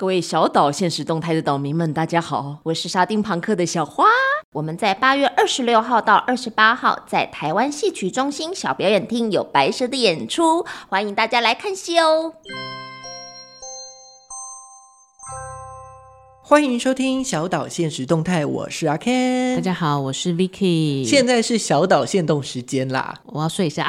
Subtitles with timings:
[0.00, 4.06] 各位小岛现实动态的岛民们，大家好，我是沙丁庞克的小花。
[4.54, 12.32] 我们在八月二十六号到二十八号在台湾戏曲中心小表演厅有白蛇的演出，欢迎大家来看戏哦。
[16.40, 19.56] 欢迎收听小岛现实动态，我是阿 Ken。
[19.56, 21.06] 大家好，我是 Vicky。
[21.06, 23.86] 现在是小岛限动时间啦，我要睡一下。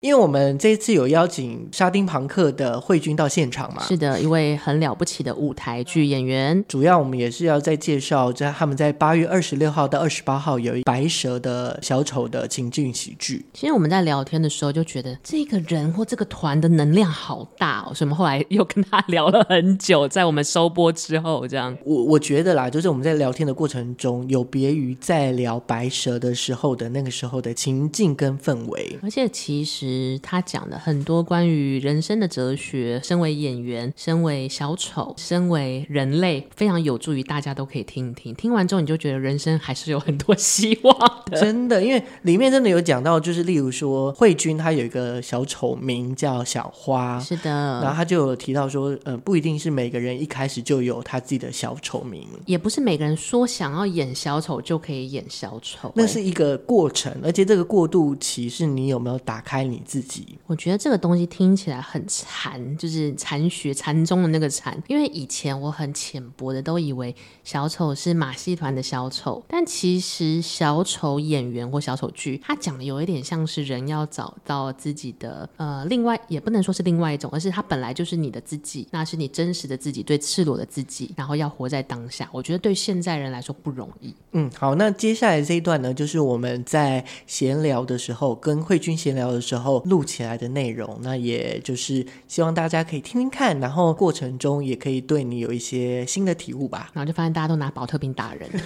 [0.00, 6.64] 因为我们这一次有邀请沙丁庞克的慧君到现场嘛，是的，一位很了不起的舞台剧演员。
[6.66, 13.44] 主要我们也是要再介绍，在他们在八月二十六号到二十八号有一白蛇的小丑的情境喜剧。
[13.52, 21.76] 其实我们在聊天的时候就觉得这个人或这个团的能量好大哦，所以我们后来又跟他聊了很久，在我们收播之后，这样。
[21.84, 29.89] 我我觉得啦，就是我们在聊天的过程中，有别于在聊白蛇的时候的那个时候的情境跟氛围，而且其实。
[30.22, 38.34] 他讲了很多关于人生的哲学，身为演员，身为小丑，身为人类，非常有助于大家都可以听一听。
[38.34, 41.40] 听完之后，你就觉得人生还是有很多 希望的。
[41.40, 47.50] 真的，因为里面真的有讲到，就是例如说，慧君他有一个小丑名叫小花，是的，
[47.82, 59.79] 然后他就有提到说，嗯、呃，不一定是每个人一开始就有他自己的小丑名，也不是每个人说想要演小丑就可以演小丑，那是一个过程，而且这个过渡期是你有没有打开你。
[59.84, 64.80] 自己，我觉得这个东西听起来很禅，就是禅学禅宗的那个禅。
[64.88, 67.14] 因为以前我很浅薄的都以为
[67.44, 82.28] 小丑是马戏团的小丑，但其实小丑演员或小丑剧，他讲的有一点像是人要找到自己的呃，另外也不能说是另外一种，而是他本来就是你的自己，那是你真实的自己，最赤裸的自己，然后要活在当下。
[82.32, 84.14] 我觉得对现在人来说不容易。
[84.32, 89.69] 嗯，好，那接下来这一段呢，就是我们在闲聊的时候，跟慧君闲聊的时候。
[89.78, 96.90] 录起来的内容，那也就是希望大家可以听听看，然后过程中也可以对你有一些新的体悟吧。
[96.92, 98.50] 然后就发现大家都拿保特瓶打人。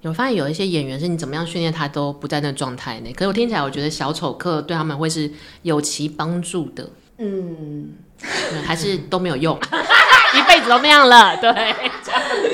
[0.00, 5.30] 有发现有一些演员是你怎么样训练他都不在那个状态内，可是我听起来我觉得小丑课对他们会是
[5.62, 6.88] 有其帮助的。
[7.18, 7.94] 嗯，
[8.64, 11.52] 还是都没有用， 一辈子都那样了，对。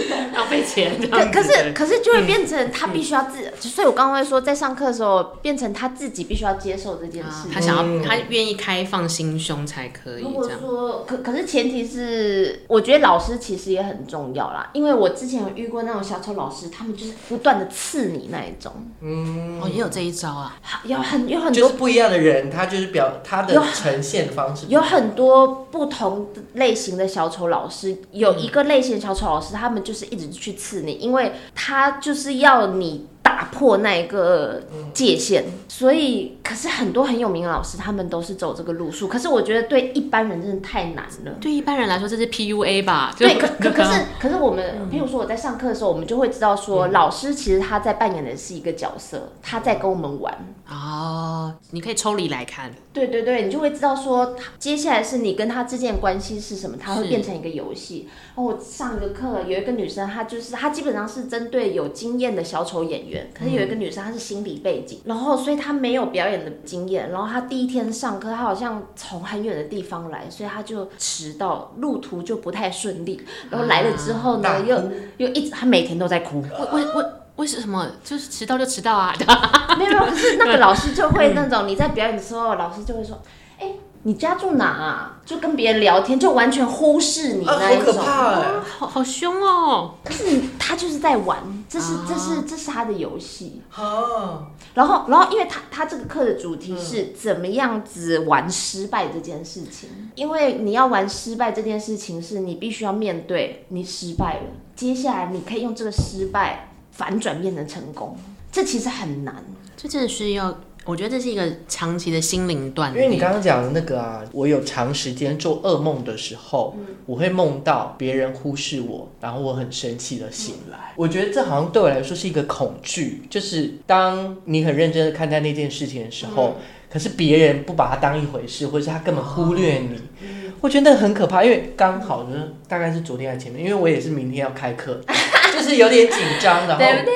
[0.55, 10.23] 浪费钱，可可是可是就会变成他必须要自，嗯、所以我刚刚会说在上课的时候变成他自己必须要接受这件事，啊、他想要他愿意开放心胸才可以。
[10.23, 24.67] 如果说可可是前提是，我觉得老师其实也很重要啦，因为我之前有遇过那种小丑老师，他们就是不断的刺你那一种，嗯，哦也有这一招啊，有很有很多就是不一样的人，他就是表他的呈现方式。
[24.69, 30.29] 有，有很多不同类型的小丑老师，有一个类型的小丑老师，他们就是一直。
[30.45, 34.63] 去刺你，因为他就是要你打破那一个
[34.93, 39.09] 界限，所以可是很多很有名的老师，他们都是走这个路数。
[39.09, 41.33] 可是我觉得对一般人真的太难了。
[41.41, 43.13] 对一般人来说，这是 PUA 吧？
[43.19, 50.33] 对，可可可是可是我们，比如说我在上课的时候，我们就会知道说，老师其实他在扮演的是一个角色，他在跟我们玩。
[50.71, 52.73] 哦，你可以抽离来看。
[52.93, 58.09] 对对对，你就会知道说，接下来是你跟他之间的关系是什么，他会变成一个游戏。
[58.37, 63.24] 然后我上一个课有一个女生，她就是她基本上是针对有经验的小丑演员。
[63.33, 73.25] 可是有一个女生，她是心理背景，然后所以她没有表演的经验，然后她第一天上课，她好像从很远的地方来，所以她就迟到，路途就不太顺利。
[73.51, 74.77] 然后来了之后呢，又
[75.19, 76.43] 又一直，她每天都在哭。
[76.73, 77.05] 为为为
[77.37, 77.89] 为什么？
[78.03, 79.15] 就是迟到就迟到啊？
[79.79, 83.21] 没有没有，可是那个老师就会那种，你在表演的时候，老师就会说，
[83.59, 83.69] 哎。
[84.05, 85.11] 你家住哪啊？
[85.25, 89.95] 就跟别人聊天，就完全忽视你那一种，啊、好可怕哎，好好凶哦！
[90.05, 93.63] 可是你他就是在玩，这是、啊、这是这是他的游戏。
[93.71, 108.15] 啊、然后然后，因为他他这个课的主题是怎么样子玩失败这件事情，嗯、因为你要玩失败这件事情，是你必须要面对你失败了，接下来你可以用这个失败反转变成成功，
[108.53, 109.43] 这其实很难，
[109.75, 110.55] 这真的是要。
[110.85, 113.05] 我觉得这是一个长期的心灵锻炼。
[113.05, 120.77] 因为你刚刚讲的那个啊，我有长时间做噩梦的时候，嗯、我会梦到别人忽视我，然后我很生气的醒来。
[120.77, 131.43] 嗯、我觉得这好像对我来说是一个恐惧，就是当你很认真的看待那件事情的时候，嗯、可是别人不把它当一回事，或者是他根本忽略你，哦、我觉得很可怕。
[131.43, 135.01] 因为刚好就是大概是昨天还前面，因为我也是明天要开课，
[135.55, 136.79] 就是有点紧张，然后。
[136.79, 137.15] 对不对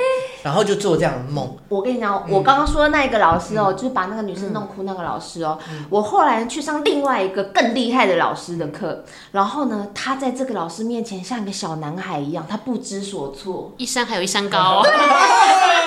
[0.49, 1.55] 然后就做这样的梦。
[1.69, 5.59] 我跟你讲，我刚刚说的那一个老师哦，就是把那个女生弄哭那个老师哦。
[5.91, 14.81] 我后来去上另外一个更厉害的老师的课，然后呢，他在这个老师面前像一个小男孩一样，他不知所措，一山还有一山高。
[14.83, 14.91] 对，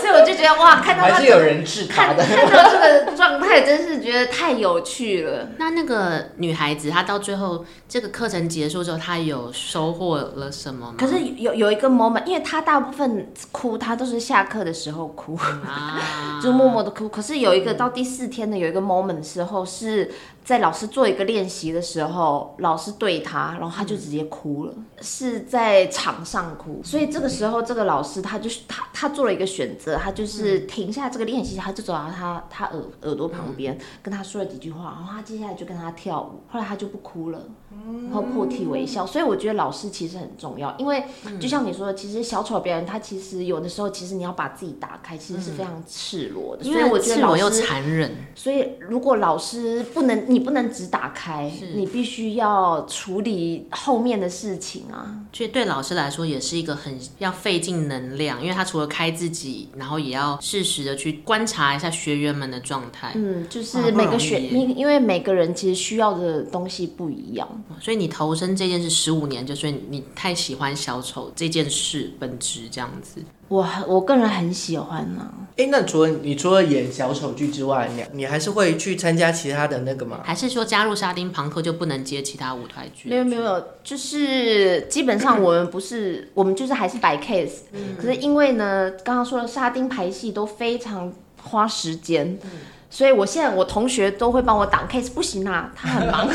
[0.00, 5.48] 所以我就觉得哇，看到他还是有人治他的，看到这个状态，真是觉得太有趣了。
[5.58, 10.94] 那那个女孩子，她到最后这个课程结束之后，她有收获了什么吗？
[10.98, 17.08] 可是有有一个 moment，因为她大部分哭，她都是下课的时候哭，啊、就默默的哭。
[17.08, 20.10] 可是有一个到第四天的有一个 moment 的时候是。
[20.44, 26.82] 在老师做一个练习的时候，老师对他，然后他就直接哭了，嗯、是在场上哭。
[26.84, 36.42] 所以这个时候，这个老师他就是他他做了一个选择，他就是停下这个练习，他就走到他他耳耳朵旁边，跟他说了几句话，然后他接下来就跟他跳舞。
[36.50, 39.06] 后来他就不哭了，然后破涕为笑。
[39.06, 41.04] 所以我觉得老师其实很重要，因为
[41.40, 46.64] 就像你说的，其实小丑表演，他其实有的时候，其实你要把自己打开，其实是非常赤裸的。
[46.64, 48.10] 所以我觉得老师又残忍。
[48.34, 50.24] 所以如果老师不能。
[50.34, 55.20] 你不能只打开，你必须要处理后面的事情啊。
[55.32, 63.12] 所以对老师来说也是一个很要费尽能量，因为他除了开自己，然后也要适时的去观察一下学员们的状态。
[63.14, 67.48] 嗯，就是每个学，因因为每个人其实需要的东西不一样。
[67.80, 73.22] 所以你投身这件事十五年，就所以你太喜欢小丑这件事本质这样子。
[73.48, 75.42] 我我个人很喜欢呢、啊。
[75.56, 80.18] 哎，那除了你除了演小丑剧之外，你你还是会去参加其他的那个吗？
[80.24, 83.08] 还是说加入沙丁庞克就不能接其他舞台剧？
[83.08, 87.58] 没有没有，就是基本上我们不是，我们就是还是摆 case。
[87.72, 87.94] 嗯。
[87.96, 92.50] 可是因为呢，刚刚说的沙丁排戏都非常花时间，嗯、
[92.90, 96.26] 所以我现在我同学都会帮我挡 case，不行啊，他很忙。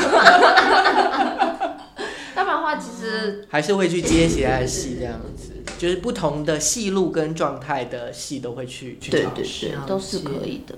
[2.36, 5.39] 要不然的话，其实还是会去接其他的戏这样子。
[5.80, 10.74] 就是不同的戏路跟状态的戏都会去去尝试，都是可以的。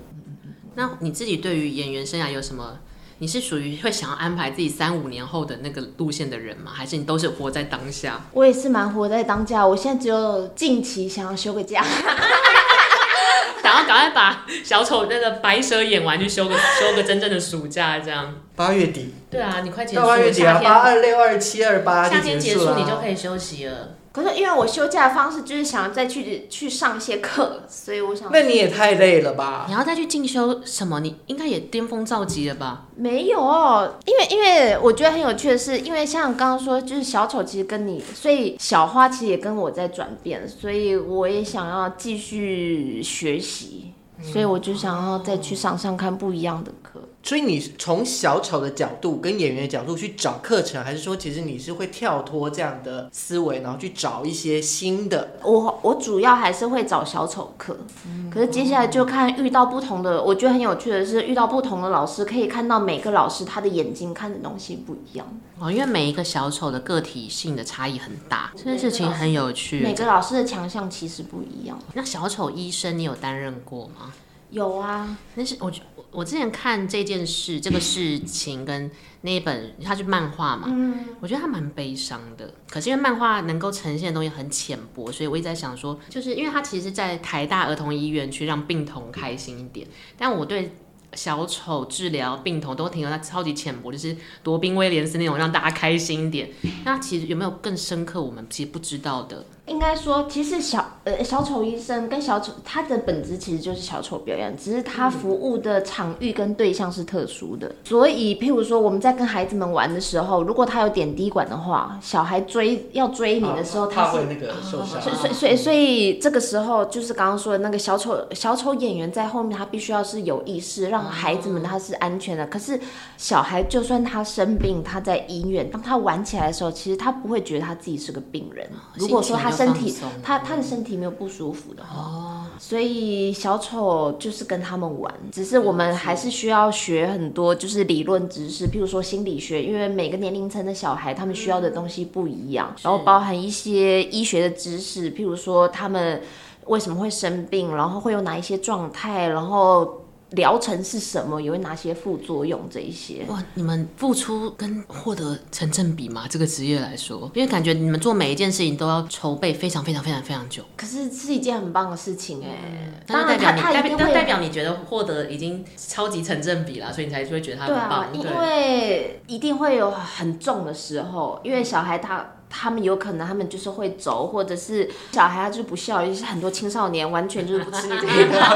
[0.75, 2.79] 那你自己对于演员生涯有什么？
[3.17, 6.71] 你是属于会想要安排自己三五年后的那个路线的人吗？
[6.73, 8.21] 还是你都是活在当下？
[8.31, 9.67] 我也是蛮活在当下。
[9.67, 11.83] 我现在只有近期想要休个假，
[13.61, 18.35] 想要赶快把小丑那个白蛇演完，去休个休个真正的暑假，这样。
[18.55, 19.13] 八月底。
[19.29, 20.01] 对啊，你快结束。
[20.01, 23.95] 八月底啊，八二六二七二八，夏天结束你就可以休息了。
[24.13, 28.29] 可是因为我休假的方式就是想要再去去上一些课，所以我想。
[28.31, 29.65] 那你也太累了吧？
[29.67, 30.99] 你要再去进修什么？
[30.99, 32.85] 你应该也巅峰造极了吧？
[32.95, 47.01] 没有，因为因为我觉得很有趣的是，因为像刚刚说，就是小丑其实跟你，所以小花其实也跟我在转变，所以我也想要继续学习，所以我就想要再去上上看不一样的课。
[47.23, 55.37] 所以你从小丑的角度跟演员的角度去找课程，还是说其实你是会跳脱这样的思维，然后去找一些新的？
[55.41, 60.21] 我我主要还是会找小丑课，嗯、可是接下来就看遇到不同的。
[60.21, 65.25] 我觉得很有趣的是，遇到不同的老师，可以看到每个老师他的眼睛看的东西不一样。
[65.59, 69.79] 哦，因为每一个小丑的个体性的差异很大，这件事情很有趣。
[69.79, 71.79] 每个老师的强项其实不一样。
[71.93, 74.11] 那小丑医生你有担任过吗？
[74.49, 75.71] 有啊，那是我
[76.13, 78.89] 我之前看这件事这个事情跟
[79.21, 82.53] 那一本它是漫画嘛，嗯，我觉得它蛮悲伤的。
[82.69, 89.87] 可是因为漫画能够呈现的东西很浅薄，所以我一直在想说，就是因为它其实是在台大儿童医院去让病童开心一点，
[90.17, 90.71] 但我对
[91.13, 96.49] 小丑治疗病童都停留在超级浅薄，就是罗宾威廉斯那种让大家开心一点。
[96.83, 99.45] 那其实有没有更深刻我们其实不知道的？
[99.65, 107.73] 应该说，其实小呃小丑医生跟小丑他的本质其实就是小丑表演，只是他服务的场域跟对象是特殊的。
[107.85, 115.01] 所以，譬如说我们在跟孩子们玩的时候，如果他有点滴管的话，小孩追要追你的时候，他是会那个受伤。
[115.01, 122.45] 所以所以所以这个时候就是刚刚说的那个小丑小丑演员在后面，他必须要是有意识，让孩子们他是安全的。
[122.47, 122.77] 可是
[123.17, 128.69] 小孩就算他生病，他在医院，当他玩起来的时候，其实他不会觉得他自己是个病人。
[128.95, 146.21] 如果说他身体，他他的身体没有不舒服的，哦，所以小丑就是跟他们玩，只是我们还是需要学很多，就是理论知识，譬如说心理学，因为每个年龄层的小孩他们需要的东西不一样，然后包含一些医学的知识，譬如说他们
[146.65, 150.02] 为什么会生病，然后会有哪一些状态，然后。
[150.33, 153.23] 疗程是什么，有哪些副作用这一些。
[153.27, 156.25] 哇，你们付出跟获得成正比吗？
[156.29, 160.63] 这个职业来说，因为感觉你们做每一件事情都要筹备非常非常非常非常久。
[160.75, 168.11] 可是是一件很棒的事情哎、嗯，当然他他一定会代表你觉得获得已经超级成正比了，所以你才会觉得他很棒。
[168.11, 172.33] 对啊，因为一定会有很重的时候，因为小孩他。
[172.55, 178.55] 他们有可能，他们就是会走，或者是小孩他就不孝，也是很多青少年完全就是不吃你这一套。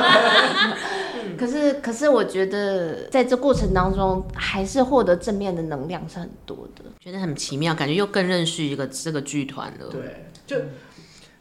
[1.37, 9.89] 可是，可是我觉得在这过程当中，还是获得正面的能量是很多的，觉得很奇妙，感觉又更认识一个这个剧团了。
[9.89, 10.57] 对，就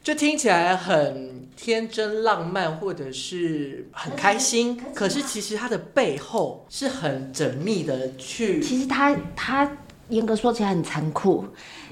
[0.03, 4.81] 就听起来很天真浪漫，或者是很开心。
[4.93, 8.61] 可是其实它的背后是很缜密的去。
[8.61, 9.77] 其实他他。
[10.09, 11.43] 严格说起来很残酷，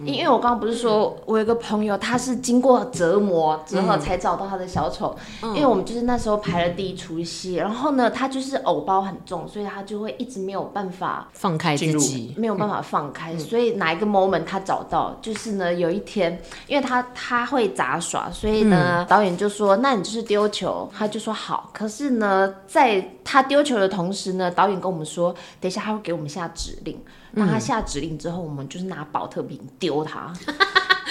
[0.05, 5.15] 因为我刚刚不是说，我有一个朋友，他是经过折磨之后才找到他的小丑。
[5.41, 13.38] 因为我们就是那时候排了第一出戏，然后呢，他就是偶包很重，所以他就会一直没有办法放开自己，没有办法放开。
[13.38, 21.69] 所以哪一个 moment 他找到，就是呢，有一天，因为他他会杂耍，所以呢，导演就说，那你就是丢球，他就说好。
[21.74, 26.98] 可是呢，在他丢球的同时呢，导演跟我们说，等一下他会给我们下指令。
[27.36, 30.32] 当他下指令之后，我们就是拿保特瓶丢他。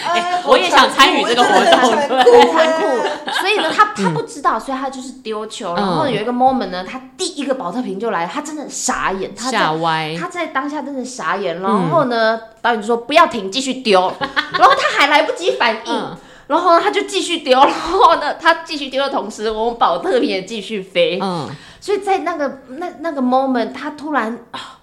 [0.07, 2.87] 欸、 我也想参与这个活动，很残酷。
[3.41, 5.75] 所以呢，他他不知道，所以他就是丢球。
[5.75, 11.61] 然后有一个 moment 呢，他第一个保特瓶就来，他真的傻眼，他吓歪，他在当下真的傻眼。
[11.61, 14.01] 然后呢，导演就说不要停，继续丢。
[14.53, 16.17] 然后他还来不及反应，
[16.47, 17.59] 然后他就继续丢。
[17.59, 21.19] 然后呢，他继续丢的同时，我们保特瓶也继续飞。
[21.23, 21.49] 嗯，
[21.85, 24.39] 所以在那个那那个 moment，他突然。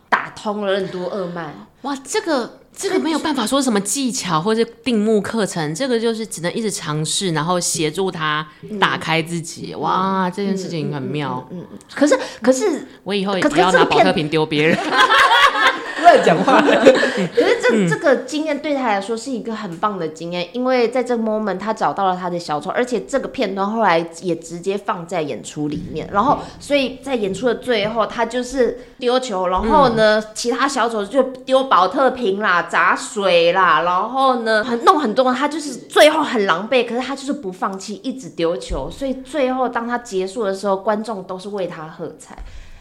[0.08, 1.50] 打通了任督二脉，
[1.84, 1.96] 哇！
[2.04, 8.46] 这个这个没有办法说什么技巧或者定目课程，这个就是只能一直尝试，然后协助他
[8.80, 9.72] 打开自己。
[9.74, 11.48] 嗯、哇，这件事情很妙。
[11.50, 14.78] 嗯，嗯，嗯，可是可是我以后也不要拿保特瓶丢别人。
[16.02, 16.62] 乱讲话。
[16.62, 26.10] 可是这这个经验对他来说是一个很棒的经验，因为在这个 moment 他找到了他的小丑，而且这个片段后来也直接放在演出里面。
[26.12, 38.90] 然后，所以在演出的最后，他就是丢球，然后呢，其他小丑就丢保特瓶啦、砸水啦，然后呢，很弄很多，他就是最后很狼狈，可是他就是不放弃，一直丢球。
[38.90, 42.38] 所以最后当他结束的时候，观众都是为他喝彩。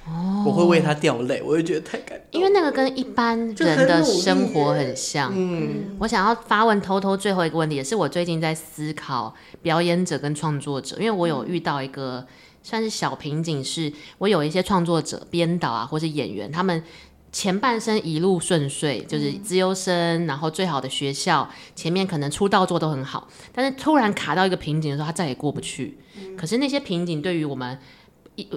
[0.06, 2.40] 哦，我会为他掉泪，我会觉得太感动。
[2.40, 5.32] 因为那个跟一般人的生活很像。
[5.36, 12.26] 嗯，我想要发问偷偷最后一个问题，也是我最近在思考表演者跟创作者，因为我有遇到一个
[12.62, 16.82] 算是小瓶颈，是我有一些创作者、编导啊，或是演员，他们
[17.30, 25.98] 前半生一路顺遂，就是资优生，然后最好的学校，前面可能出道做都很好，但是突然卡到一个瓶颈的时候，他再也过不去。
[26.36, 27.78] 可是那些瓶颈对于我们。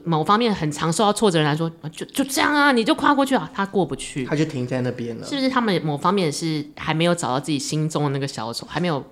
[0.04, 5.26] 某方面很常受到挫折人来说，就就这样啊，你就跨过去啊，他过不去，他就停在那边了。
[5.26, 9.04] 是不是他们某方面是还没有找到自己心中的那个小丑，还没有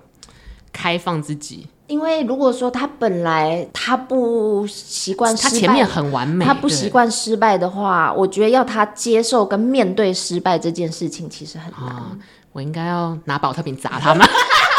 [0.72, 1.66] 开放自己？
[1.88, 11.94] 因为如果说他本来他不习惯，他前面很完美，他不习惯失败的话，我觉得要他接受跟面对失败这件事情其实很难。
[11.94, 12.16] 哦，
[12.52, 14.24] 我应该要拿保特瓶砸他吗？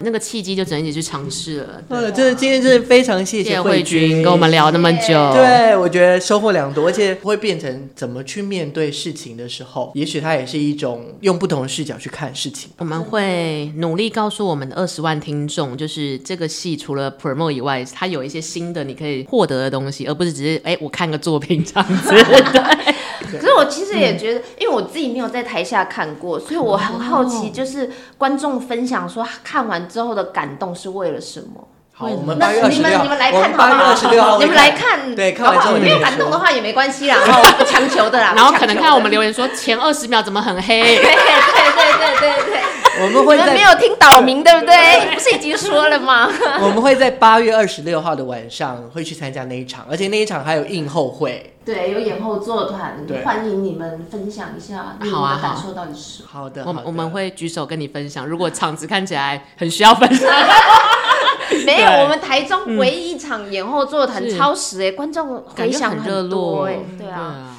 [0.00, 1.82] 那个契机就只能一起去尝试了。
[1.88, 5.32] 呃、啊，真的今天真的非常谢谢慧君跟我们聊那么久。
[5.32, 12.70] 对，我觉得收获良多，而且会变成怎么去面对事情的时候，也许它也是一种用不同的视角去看事情。
[12.78, 22.10] 我们会努力告诉我们的二十万听众，就是这个戏除了 promote 以外，它有一些新的你可以获得的东西，而不是只是哎我看个作品这样子。
[22.52, 22.94] 对。
[23.32, 31.68] 可是我其实也觉得，因为我自己没有在台下看过，所以我很好奇，就是观众分享说看完之后的感动是为了什么？
[31.92, 34.38] 好，我们八月二十六号，你们来看好不好？
[34.38, 38.32] 你们来看，对，看完之后没有感动的话也没关系啦，然后不强求的啦。
[38.36, 40.80] 然后可能看我们留言说前二十秒怎么很黑？
[40.80, 42.67] 对对对对对对。
[43.00, 45.14] 我们会在没有听岛民，对不对？
[45.14, 46.28] 不是已经说了吗？
[46.60, 51.54] 我们会在八月二十六号的晚上会去参加那一场，而且那一场还有映后会。
[51.64, 56.28] 对，有演后座团，欢迎你们分享一下你们的感受到底是什么。
[56.32, 58.26] 好的，我我们会举手跟你分享。
[58.26, 60.26] 如果场子看起来很需要分享，
[61.66, 67.54] 没有，我们台中唯一一场演后座谈超时哎，观众回响很热络哎，对啊。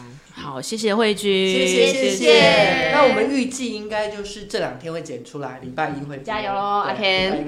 [0.49, 2.89] 好，谢谢慧君，谢谢谢谢。
[2.91, 7.45] 那我们预计应该就是这两天会剪出来，礼拜一会加油喽，阿 Ken。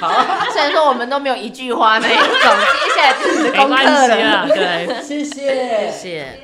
[0.00, 4.48] 好， 虽然说我们都没有一句话那一种，接下来就是你的功课了。
[4.48, 6.43] 对，谢谢，谢谢。